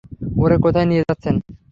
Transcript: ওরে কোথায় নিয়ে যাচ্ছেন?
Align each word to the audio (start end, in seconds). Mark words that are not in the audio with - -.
ওরে 0.37 0.57
কোথায় 0.63 0.87
নিয়ে 0.89 1.03
যাচ্ছেন? 1.03 1.35